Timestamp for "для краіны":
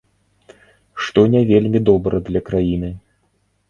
2.33-2.95